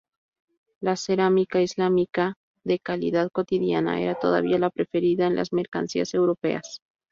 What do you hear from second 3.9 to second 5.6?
era todavía la preferida en las